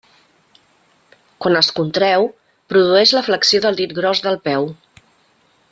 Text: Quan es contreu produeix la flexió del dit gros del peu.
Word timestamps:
Quan 1.45 1.57
es 1.59 1.69
contreu 1.81 2.25
produeix 2.73 3.13
la 3.19 3.23
flexió 3.31 3.63
del 3.67 3.81
dit 3.83 3.95
gros 4.01 4.27
del 4.29 4.41
peu. 4.49 4.71